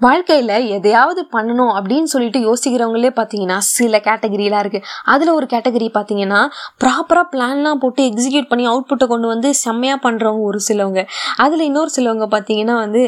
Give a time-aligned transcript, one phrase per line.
[0.00, 6.38] வாழ்க்கையில் எதையாவது பண்ணணும் அப்படின்னு சொல்லிட்டு யோசிக்கிறவங்களே பார்த்தீங்கன்னா சில கேட்டகரியெலாம் இருக்குது அதில் ஒரு கேட்டகரி பார்த்தீங்கன்னா
[6.82, 11.02] ப்ராப்பராக பிளான்லாம் போட்டு எக்ஸிக்யூட் பண்ணி அவுட்புட்டை கொண்டு வந்து செம்மையாக பண்ணுறவங்க ஒரு சிலவங்க.
[11.44, 13.02] அதில் இன்னொரு சிலவங்க பார்த்தீங்கன்னா வந்து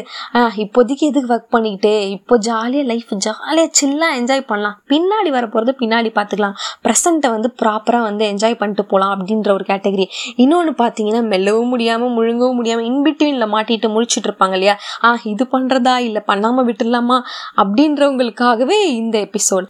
[0.65, 4.77] இப்போதைக்கு எதுக்கு ஒர்க் பண்ணிக்கிட்டு இப்போ ஜாலியாக லைஃப் ஜாலியாக சில்லாக என்ஜாய் பண்ணலாம்.
[4.93, 6.55] பின்னாடி வர போகிறது பின்னாடி பார்த்துக்கலாம்
[6.85, 10.07] ப்ரெசண்ட்டை வந்து ப்ராப்பராக வந்து என்ஜாய் பண்ணிட்டு போகலாம் அப்படின்ற ஒரு கேட்டகரி
[10.45, 14.77] இன்னொன்று பார்த்தீங்கன்னா மெல்லவும் முடியாமல் முழுங்கவும் முடியாமல் இன்பிட்வீனில் மாட்டிட்டு முழிச்சிட்டு இருப்பாங்க இல்லையா?
[15.03, 17.19] ஆ இது பண்ணுறதா இல்லை பண்ணாமல் விட்டு விட்டுடலாமா
[17.57, 19.69] அப்படின்றவங்களுக்காகவே இந்த எபிசோட்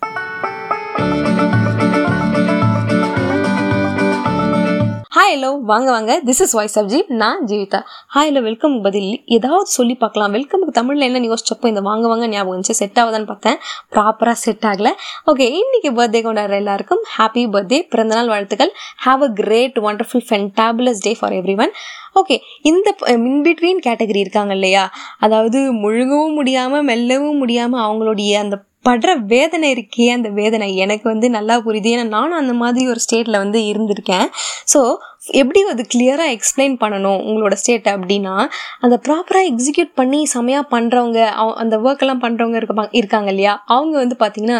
[5.23, 6.13] ஹாய் ஹலோ வாங்க வாங்க.
[6.27, 7.79] திஸ் இஸ் வாய்ஸ் சப்ஜி நான் ஜீவிதா.
[8.13, 9.11] ஹாய் ஹலோ வெல்கம் பதில்.
[9.35, 10.33] ஏதாவது சொல்லி பார்க்கலாம்.
[10.35, 12.75] வெல்கமுக்கு தமிழில் என்ன யோசிச்சப்போ இந்த வாங்க வாங்க ஞாபகம் வந்துச்சு.
[12.79, 13.57] செட் ஆகுதான்னு பார்த்தேன்.
[13.93, 14.91] ப்ராப்பராக செட் ஆகலை.
[15.31, 18.73] ஓகே இன்னைக்கு பர்த்டே கொண்டாடுற எல்லாருக்கும் ஹாப்பி பர்த்டே பிறந்தநாள் வாழ்த்துக்கள்.
[19.05, 21.73] Have a great wonderful fantabulous day for everyone
[22.21, 22.37] okay
[22.71, 24.85] இந்த இன்பிட்வீன் கேட்டகரி இருக்காங்க இல்லையா?
[25.25, 30.67] அதாவது முழுங்கவும் முடியாமல் மெல்லவும் முடியாமல் அவங்களுடைய அந்த படுற வேதனை இருக்கே அந்த வேதனை.
[30.85, 31.91] எனக்கு வந்து நல்லா புரியுது.
[31.95, 34.27] ஏன்னா நானும் அந்த மாதிரி ஒரு ஸ்டேட்டில் வந்து இருந்திருக்கேன்.
[34.73, 34.81] ஸோ
[35.41, 38.33] எப்படி அது கிளியராக எக்ஸ்பிளைன் பண்ணணும் உங்களோட ஸ்டேட்டை அப்படின்னா
[38.85, 41.19] அந்த ப்ராப்பராக எக்ஸிக்யூட் பண்ணி செமையாக பண்ணுறவங்க
[41.61, 43.53] அந்த ஒர்க்கெல்லாம் பண்ணுறவங்க இருக்க இருக்காங்க இல்லையா?
[43.75, 44.57] அவங்க வந்து பார்த்திங்கன்னா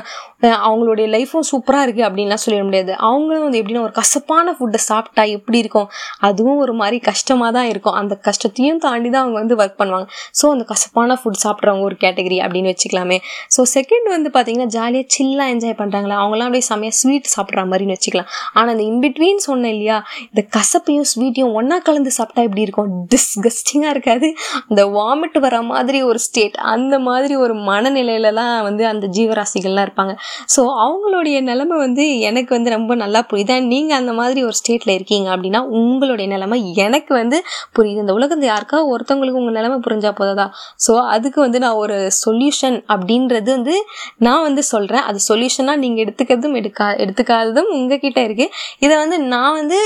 [0.68, 2.94] அவங்களுடைய லைஃப்பும் சூப்பராக இருக்குது அப்படின்லாம் சொல்லிட முடியாது.
[3.10, 5.90] அவங்களும் வந்து எப்படின்னா ஒரு கசப்பான ஃபுட்டை சாப்பிட்டா எப்படி இருக்கும்?
[6.30, 7.98] அதுவும் ஒரு மாதிரி கஷ்டமாக தான் இருக்கும்.
[8.02, 10.08] அந்த கஷ்டத்தையும் தாண்டி தான் அவங்க வந்து ஒர்க் பண்ணுவாங்க.
[10.42, 13.20] ஸோ அந்த கசப்பான ஃபுட் சாப்பிட்றவங்க ஒரு கேட்டகரி அப்படின்னு வச்சுக்கலாமே.
[13.58, 18.30] ஸோ செகண்ட் வந்து பார்த்தீங்கன்னா ஜாலியாக சில்லாக என்ஜாய் பண்ணுறாங்களா அவங்களாம் அப்படியே செம்மையாக ஸ்வீட் சாப்பிட்ற மாதிரின்னு வச்சுக்கலாம்.
[18.58, 19.98] ஆனால் இந்த இன்பிட்வீன் சொன்னேன் இல்லையா
[20.30, 22.90] இந்த கசப்பையும் ஸ்வீட்டையும் ஒன்றா கலந்து சாப்பிட்டா எப்படி இருக்கும்?
[23.14, 24.30] டிஸ்கஸ்டிங்காக இருக்காது.
[24.70, 30.16] அந்த வாமிட் வர மாதிரி ஒரு ஸ்டேட் அந்த மாதிரி ஒரு மனநிலையிலலாம் வந்து அந்த ஜீவராசிகள்லாம் இருப்பாங்க.
[30.56, 33.54] ஸோ அவங்களுடைய நிலைமை வந்து எனக்கு வந்து ரொம்ப நல்லா புரியுது.
[33.58, 37.38] அண்ட் நீங்கள் அந்த மாதிரி ஒரு ஸ்டேட்டில் இருக்கீங்க அப்படின்னா உங்களுடைய நிலைமை எனக்கு வந்து
[37.78, 38.02] புரியுது.
[38.06, 40.46] இந்த உலகத்தை யாருக்கா ஒருத்தவங்களுக்கு உங்கள் நிலைமை புரிஞ்சால் போதா
[40.86, 43.76] ஸோ அதுக்கு வந்து நான் ஒரு சொல்யூஷன் அப்படின்றது வந்து
[44.20, 49.80] நான் வந்து சொல்கிறேன் அது சொல்யூஷனாக நீங்கள் எடுத்துக்கிறதும் எடுக்கா எடுத்துக்காததும் உங்ககிட்ட இருக்குது இதை வந்து நான் வந்து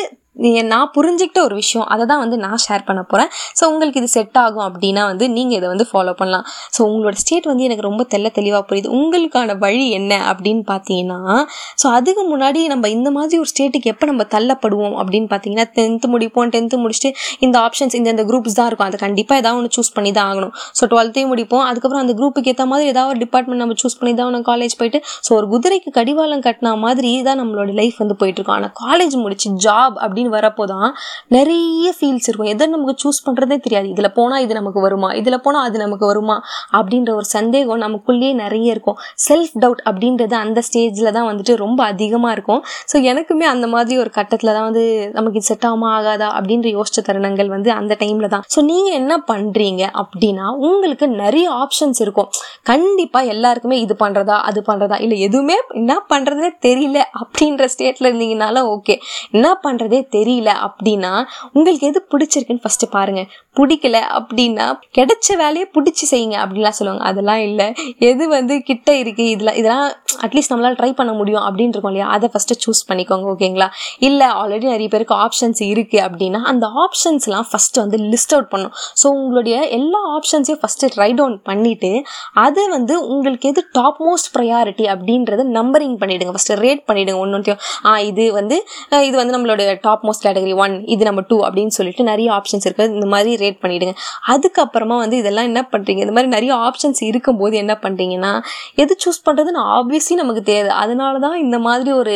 [0.72, 3.30] நான் புரிஞ்சுக்கிட்ட ஒரு விஷயம் அதை தான் வந்து நான் ஷேர் பண்ண போகிறேன்
[3.60, 6.46] ஸோ உங்களுக்கு இது செட் ஆகும் அப்படின்னா வந்து நீங்கள் இதை வந்து ஃபாலோ பண்ணலாம்.
[6.76, 8.90] ஸோ உங்களோட ஸ்டேட் வந்து எனக்கு ரொம்ப தெள்ள தெளிவாக புரியுது.
[8.98, 11.20] உங்களுக்கான வழி என்ன அப்படின்னு பார்த்தீங்கன்னா
[11.82, 16.52] ஸோ அதுக்கு முன்னாடி நம்ம இந்த மாதிரி ஒரு ஸ்டேட்டுக்கு எப்போ நம்ம தள்ளப்படுவோம் அப்படின்னு பார்த்தீங்கன்னா டென்த்து முடிப்போம்.
[16.56, 17.12] டென்த்து முடிச்சுட்டு
[17.48, 18.90] இந்த ஆப்ஷன்ஸ் இந்த இந்த குரூப்ஸ் தான் இருக்கும்.
[18.90, 20.54] அது கண்டிப்பாக ஏதாவது ஒன்று சூஸ் பண்ணி தான் ஆகணும்.
[20.80, 21.66] ஸோ டுவெல்த்தையும் முடிப்போம்.
[21.70, 25.02] அதுக்கப்புறம் அந்த குரூப்புக்கு ஏற்ற மாதிரி ஏதாவது ஒரு டிபார்ட்மெண்ட் நம்ம சூஸ் பண்ணி தான் ஒன்று காலேஜ் போயிட்டு
[25.26, 29.98] ஸோ ஒரு குதிரைக்கு கடிவாளம் கட்டின மாதிரி தான் நம்மளோட லைஃப் வந்து போயிட்டுருக்கும் ஆனால் காலேஜ் முடிச்சு ஜாப்
[30.04, 30.90] அப்படின்னு வரப்போ தான்
[31.36, 32.52] நிறைய ஃபீல்ஸ் இருக்கும்.
[32.54, 33.88] எதை நமக்கு சூஸ் பண்ணுறதே தெரியாது.
[33.94, 35.10] இதில் போனால் இது நமக்கு வருமா?
[35.22, 36.38] இதில் போனால் அது நமக்கு வருமா?
[36.80, 38.98] அப்படின்ற ஒரு சந்தேகம் நமக்குள்ளேயே நிறைய இருக்கும்.
[39.28, 42.62] செல்ஃப் டவுட் அப்படின்றது அந்த ஸ்டேஜில் தான் வந்துட்டு ரொம்ப அதிகமாக இருக்கும்.
[42.92, 44.86] ஸோ எனக்குமே அந்த மாதிரி ஒரு கட்டத்தில் தான் வந்து
[45.18, 48.46] நமக்கு இது செட் ஆகுமா ஆகாதா அப்படின்ற யோசிச்ச தருணங்கள் வந்து அந்த டைமில் தான்.
[48.54, 52.30] ஸோ நீங்கள் என்ன பண்ணுறீங்க அப்படின்னா உங்களுக்கு நிறைய ஆப்ஷன்ஸ் இருக்கும்.
[52.72, 58.96] கண்டிப்பாக எல்லாருக்குமே இது பண்ணுறதா அது பண்ணுறதா இல்லை எதுவுமே என்ன பண்ணுறதுனே தெரியல அப்படின்ற ஸ்டேட்டில் இருந்தீங்கனால ஓகே
[59.36, 61.14] என்ன பண்ணுறதே தெரியல அப்படின்னா
[61.54, 63.30] உங்களுக்கு எது பிடிச்சிருக்குன்னு ஃபஸ்ட்டு பாருங்கள்
[63.60, 64.66] பிடிக்கல அப்படின்னா
[64.98, 67.04] கிடைச்ச வேலையை பிடிச்சி செய்யுங்க அப்படின்லாம் சொல்லுவாங்க.
[67.12, 67.68] அதெல்லாம் இல்லை.
[68.10, 69.86] எது வந்து கிட்ட இருக்குது இதெல்லாம் இதெல்லாம்
[70.26, 72.10] அட்லீஸ்ட் நம்மளால் ட்ரை பண்ண முடியும் அப்படின்னு இருக்கோம் இல்லையா?
[72.16, 73.68] அதை ஃபஸ்ட்டு சூஸ் பண்ணிக்கோங்க ஓகேங்களா
[74.08, 79.08] இல்லை ஆல்ரெடி நிறைய பேருக்கு ஆப்ஷன்ஸ் இருக்குது அப்படின்னா அந்த ஆப்ஷன்ஸ்லாம் ஃபஸ்ட்டு வந்து லிஸ்ட் அவுட் பண்ணும் ஸோ
[79.18, 81.92] உங்களுடைய எல்லா ஆப்ஷன்ஸையும் ஃபஸ்ட்டு ரைட் டவுன் பண்ணிவிட்டு
[82.44, 87.94] அதை வந்து உங்களுக்கு எது டாப் மோஸ்ட் ப்ரையாரிட்டி அப்படின்றத நம்பரிங் பண்ணிவிடுங்க ஃபஸ்ட்டு ரேட் பண்ணிவிடுங்க ஒன்று ஆ
[88.10, 88.58] இது வந்து
[89.08, 92.94] இது வந்து நம்மளோட டாப் மோஸ்ட் கேட்டகரி ஒன் இது நம்ம டூ அப்படின்னு சொல்லிட்டு நிறைய ஆப்ஷன்ஸ் இருக்குது
[92.96, 93.96] இந்த மாதிரி ரேட் பண்ணிவிடுங்க
[94.34, 98.32] அதுக்கப்புறமா வந்து இதெல்லாம் என்ன பண்ணுறீங்க இந்த மாதிரி நிறைய ஆப்ஷன்ஸ் இருக்கும்போது என்ன பண்ணுறீங்கன்னா
[98.84, 100.72] எது சூஸ் பண்ணுறதுன்னு ஆப்வியஸ்லி நமக்கு தெரியாது.
[100.82, 102.16] அதனால தான் இந்த மாதிரி ஒரு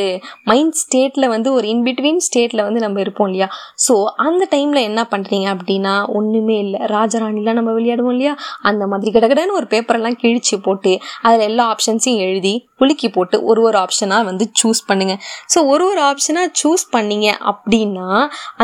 [0.50, 3.48] மைண்ட் ஸ்டேட்டில் வந்து ஒரு இன்பிட்வீன் ஸ்டேட்டில் வந்து நம்ம இருப்போம் இல்லையா?
[3.86, 3.94] ஸோ
[4.26, 6.80] அந்த டைமில் என்ன பண்ணுறீங்க அப்படின்னா ஒன்றுமே இல்லை.
[6.96, 8.34] ராஜராணிலாம் நம்ம விளையாடுவோம் இல்லையா?
[8.70, 10.94] அந்த மாதிரி கிடக்கடன்னு ஒரு பேப்பரெல்லாம் கிழிச்சு போட்டு
[11.28, 15.20] அதில் எல்லா ஆப்ஷன்ஸையும் எழுதி குலுக்கி போட்டு ஒரு ஒரு ஆப்ஷனாக வந்து சூஸ் பண்ணுங்கள்
[15.54, 18.08] ஸோ ஒரு ஒரு ஆப்ஷனாக சூஸ் பண்ணீங்க அப்படின்னா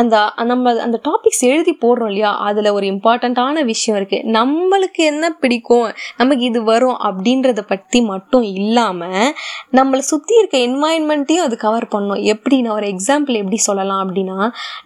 [0.00, 0.14] அந்த
[0.44, 2.30] நம்ம அந்த டாபிக்ஸ் எழுதி போடுறோம் இல்லையா?
[2.58, 5.88] அதில் ஒரு இம்பார்ட்டண்ட்டான விஷயம் இருக்குது நம்மளுக்கு என்ன பிடிக்கும்?
[6.20, 9.28] நமக்கு இது வரும் அப்படின்றத பற்றி மட்டும் இல்லாமல்
[9.78, 12.22] நம்மளை சுற்றி இருக்க என்வாயன்மெண்ட்டையும் அது கவர் பண்ணும்.
[12.32, 14.38] எப்படி நான் ஒரு எக்ஸாம்பிள் எப்படி சொல்லலாம் அப்படின்னா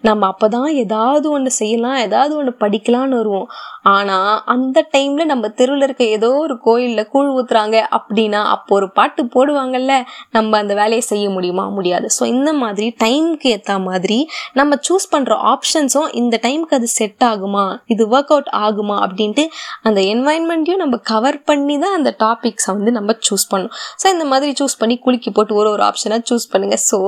[0.07, 3.47] நம்ம அப்போ தான் ஏதாவது ஒன்று செய்யலாம் ஏதாவது ஒன்று படிக்கலான்னு வருவோம்.
[3.93, 9.21] ஆனால் அந்த டைமில் நம்ம தெருவில் இருக்க ஏதோ ஒரு கோயிலில் கூழ் ஊற்றுறாங்க அப்படின்னா அப்போ ஒரு பாட்டு
[9.35, 9.93] போடுவாங்கல்ல
[10.37, 11.65] நம்ம அந்த வேலையை செய்ய முடியுமா?
[11.77, 12.07] முடியாது.
[12.17, 14.19] ஸோ இந்த மாதிரி டைம்க்கு ஏற்ற மாதிரி
[14.59, 17.62] நம்ம சூஸ் பண்ணுற ஆப்ஷன்ஸும் இந்த டைம்க்கு அது செட் ஆகுமா?
[17.93, 19.43] இது ஒர்க் அவுட் ஆகுமா அப்படின்ட்டு
[19.87, 23.73] அந்த என்வாயன்மெண்ட்டையும் நம்ம கவர் பண்ணி தான் அந்த டாபிக்ஸை வந்து நம்ம சூஸ் பண்ணணும்.
[24.01, 26.99] ஸோ இந்த மாதிரி சூஸ் பண்ணி குலுக்கி போட்டு ஒரு ஒரு ஆப்ஷனாக சூஸ் பண்ணுங்கள் ஸோ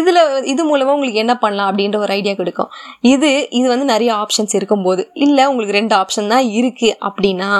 [0.00, 0.22] இதில்
[0.52, 2.70] இது மூலமாக உங்களுக்கு என்ன பண்ணலாம் அப்படின்ற ஒரு ஐடியா கொடுக்கும்.
[3.14, 7.50] இது இது வந்து நிறைய ஆப்ஷன்ஸ் இருக்கும்போது இல்லை உங்களுக்கு ரெண்டு ஆப்ஷன் தான் இருக்குது அப்படின்னா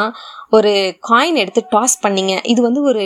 [0.56, 0.72] ஒரு
[1.08, 2.32] காயின் எடுத்து டாஸ் பண்ணிங்க.
[2.52, 3.04] இது வந்து ஒரு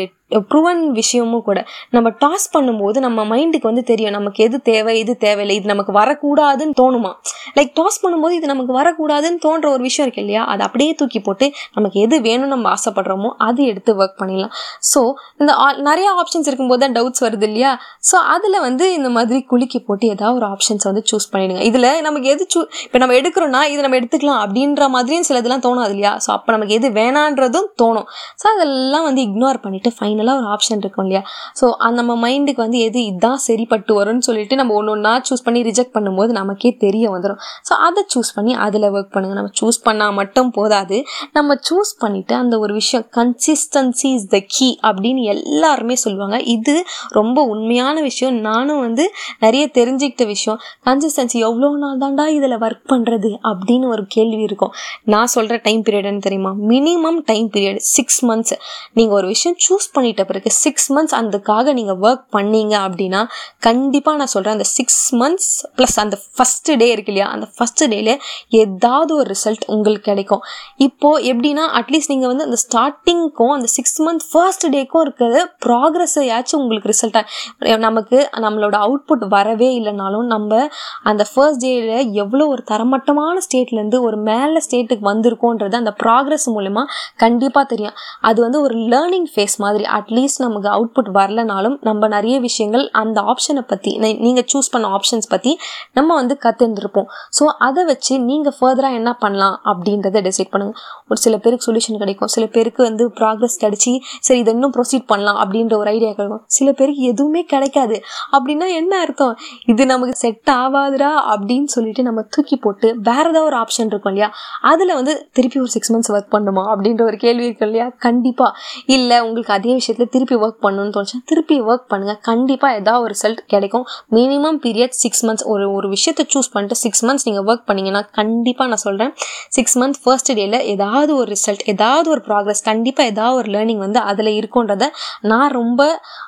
[0.50, 1.58] ப்ரூவன் விஷயமும் கூட.
[1.96, 6.74] நம்ம டாஸ் பண்ணும்போது நம்ம மைண்டுக்கு வந்து தெரியும் நமக்கு எது தேவை எது தேவையில்லை இது நமக்கு வரக்கூடாதுன்னு
[6.80, 7.12] தோணுமா?
[7.56, 10.42] லைக் டாஸ் பண்ணும்போது இது நமக்கு வரக்கூடாதுன்னு தோன்ற ஒரு விஷயம் இருக்கு இல்லையா?
[10.52, 14.54] அதை அப்படியே தூக்கி போட்டு நமக்கு எது வேணும்னு நம்ம ஆசைப்படுறோமோ அது எடுத்து ஒர்க் பண்ணிடலாம்.
[14.90, 15.02] ஸோ
[15.40, 15.52] இந்த
[15.90, 17.72] நிறைய ஆப்ஷன்ஸ் இருக்கும்போது தான் டவுட்ஸ் வருது இல்லையா?
[18.10, 21.62] ஸோ அதில் வந்து இந்த மாதிரி குலுக்கி போட்டு ஏதாவது ஒரு ஆப்ஷன்ஸ் வந்து சூஸ் பண்ணிடுங்க.
[21.70, 25.94] இதில் நமக்கு எது சூ இப்போ நம்ம எடுக்கிறோன்னா இது நம்ம எடுத்துக்கலாம் அப்படின்ற மாதிரியும் சில இதெல்லாம் தோணாது
[25.96, 26.14] இல்லையா?
[26.26, 28.10] ஸோ அப்போ நமக்கு எது வேணான்றதும் தோணும்.
[28.42, 31.22] ஸோ அதெல்லாம் வந்து இக்னோர் பண்ணிவிட்டு ஃபைன் ஃபைனலாக ஒரு ஆப்ஷன் இருக்கும் இல்லையா?
[31.60, 31.66] ஸோ
[31.98, 36.30] நம்ம மைண்டுக்கு வந்து எது இதான் சரிப்பட்டு வரும்னு சொல்லிட்டு நம்ம ஒன்று ஒன்றா சூஸ் பண்ணி ரிஜெக்ட் பண்ணும்போது
[36.38, 40.98] நமக்கே தெரிய வந்துடும் ஸோ அதை சூஸ் பண்ணி அதில் ஒர்க் பண்ணுங்கள் நம்ம சூஸ் பண்ணால் மட்டும் போதாது.
[41.38, 46.36] நம்ம சூஸ் பண்ணிவிட்டு அந்த ஒரு விஷயம் கன்சிஸ்டன்சி இஸ் த கீ அப்படின்னு எல்லாருமே சொல்லுவாங்க.
[46.56, 46.74] இது
[47.18, 48.36] ரொம்ப உண்மையான விஷயம்.
[48.48, 49.06] நானும் வந்து
[49.44, 50.58] நிறைய தெரிஞ்சுக்கிட்ட விஷயம்.
[50.88, 54.72] கன்சிஸ்டன்சி எவ்வளோ நாள் தாண்டா இதில் ஒர்க் பண்ணுறது அப்படின்னு ஒரு கேள்வி இருக்கும்.
[55.14, 56.52] நான் சொல்கிற டைம் பீரியட்னு தெரியுமா?
[56.72, 58.54] Minimum time period six months
[58.98, 63.20] நீங்கள் ஒரு விஷயம் சூஸ் பண்ணிட்ட பிறகு சிக்ஸ் மந்த்ஸ் அதுக்காக நீங்கள் ஒர்க் பண்ணீங்க அப்படின்னா
[63.66, 68.12] கண்டிப்பாக நான் சொல்கிறேன் அந்த சிக்ஸ் மந்த்ஸ் ப்ளஸ் அந்த ஃபஸ்ட்டு டே இருக்கு இல்லையா அந்த ஃபஸ்ட்டு டேல
[68.60, 70.42] ஏதாவது ஒரு ரிசல்ட் உங்களுக்கு கிடைக்கும்.
[70.86, 76.90] இப்போது எப்படின்னா அட்லீஸ்ட் நீங்கள் வந்து அந்த ஸ்டார்டிங்க்கும் அந்த சிக்ஸ் மந்த் ஃபர்ஸ்ட் டேக்கும் இருக்கிற ப்ராக்ரஸையாச்சும் உங்களுக்கு
[76.92, 80.68] ரிசல்ட்டாக நமக்கு நம்மளோட அவுட்புட் வரவே இல்லைனாலும் நம்ம
[81.02, 86.84] அந்த ஃபர்ஸ்ட் டேயில் எவ்வளோ ஒரு தரமட்டமான ஸ்டேட்லேருந்து ஒரு மேலே ஸ்டேட்டுக்கு வந்திருக்கோன்றது அந்த ப்ராக்ரஸ் மூலிமா
[87.16, 87.96] கண்டிப்பாக தெரியும்.
[88.28, 93.64] அது வந்து ஒரு லேர்னிங் ஃபேஸ் மாதிரி அட்லீஸ்ட் நமக்கு அவுட்புட் வரலனாலும் நம்ம நிறைய விஷயங்கள் அந்த ஆப்ஷனை
[93.72, 93.92] பற்றி
[94.26, 95.52] நீங்கள் சூஸ் பண்ண ஆப்ஷன்ஸ் பற்றி
[95.98, 97.08] நம்ம வந்து கற்றுருந்துருப்போம்
[97.38, 100.78] ஸோ அதை வச்சு நீங்கள் ஃபர்தராக என்ன பண்ணலாம் அப்படின்றத டிசைட் பண்ணுங்கள்
[101.10, 102.30] ஒரு சில பேருக்கு சொல்யூஷன் கிடைக்கும்.
[102.34, 103.92] சில பேருக்கு வந்து ப்ராக்ரஸ் கிடச்சி
[104.26, 106.42] சரி இதை இன்னும் ப்ரொசீட் பண்ணலாம் அப்படின்ற ஒரு ஐடியா கிடைக்கும்.
[106.56, 107.96] சில பேருக்கு எதுவுமே கிடைக்காது.
[108.36, 109.34] அப்படின்னா என்ன அர்த்தம்?
[109.72, 114.28] இது நமக்கு செட் ஆகாதுடா அப்படின்னு சொல்லிட்டு நம்ம தூக்கி போட்டு வேற ஏதாவது ஒரு ஆப்ஷன் இருக்கும் இல்லையா?
[114.72, 117.86] அதில் வந்து திருப்பி ஒரு சிக்ஸ் மந்த்ஸ் ஒர்க் பண்ணுமா அப்படின்ற ஒரு கேள்வி இருக்கும் இல்லையா?
[118.06, 118.52] கண்டிப்பாக
[118.96, 123.40] இல்லை உங்களுக்கு அதே விஷயத்தில் திருப்பி ஒர்க் பண்ணணும்னு தோணுச்சு திருப்பி ஒர்க் பண்ணுங்கள் கண்டிப்பாக ஏதாவது ஒரு ரிசல்ட்
[123.46, 123.84] கிடைக்கும்.
[124.10, 128.68] மினிமம் பீரியட் சிக்ஸ் மந்த்ஸ் ஒரு ஒரு விஷயத்தை சூஸ் பண்ணிட்டு சிக்ஸ் மந்த்ஸ் நீங்கள் ஒர்க் பண்ணிங்கன்னா கண்டிப்பாக
[128.68, 129.12] நான் சொல்கிறேன்
[129.48, 134.00] சிக்ஸ் மந்த் ஃபர்ஸ்ட் டேயில் ஏதாவது ஒரு ரிசல்ட் ஏதாவது ஒரு ப்ராக்ரஸ் கண்டிப்பாக ஏதாவது ஒரு லேர்னிங் வந்து
[134.00, 134.86] அதில் இருக்குன்றத
[135.20, 135.80] நான் ரொம்ப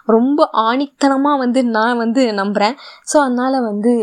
[0.06, 2.76] ரொம்ப ஆணித்தனமாக வந்து நான் வந்து நம்புகிறேன்
[3.12, 3.94] ஸோ அதனால் வந்து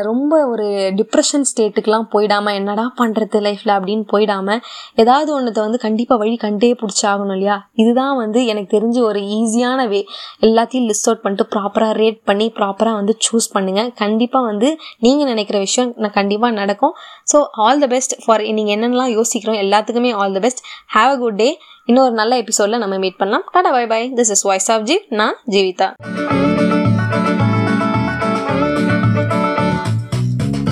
[0.00, 4.60] ரொம்ப ஒரு டிப்ரெஷன் ஸ்டேட்டுக்கெலாம் போயிடாமல் என்னடா பண்ணுறது லைஃப்பில் அப்படின்னு போயிடாமல்
[4.94, 7.56] ஏதாவது ஒன்றத்தை வந்து கண்டிப்பாக வழி கண்டே பிடிச்சாகணும் இல்லையா?
[7.74, 10.00] இதுதான் வந்து எனக்கு தெரிஞ்ச ஒரு ஈஸியான வே
[10.48, 14.70] எல்லாத்தையும் லிஸ்ட் அவுட் பண்ணிட்டு ப்ராப்பராக ரேட் பண்ணி ப்ராப்பராக வந்து சூஸ் பண்ணுங்கள் கண்டிப்பாக வந்து
[15.06, 16.94] நீங்கள் நினைக்கிற விஷயம் நான் கண்டிப்பாக நடக்கும்.
[17.32, 20.62] So all the best for நீங்கள் என்னென்னலாம் யோசிக்கிறோம் எல்லாத்துக்குமே all the best
[20.96, 21.50] have a good day
[21.90, 23.46] இன்னொரு நல்ல எபிசோடில் நம்ம மீட் பண்ணலாம்.
[23.56, 25.90] Tata bye bye this is voice of G நான் ஜீவிதா.